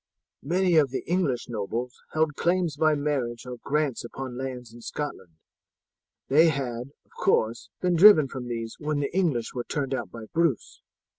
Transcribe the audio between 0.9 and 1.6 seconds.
English